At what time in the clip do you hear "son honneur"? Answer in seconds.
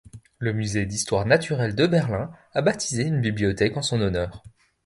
3.83-4.41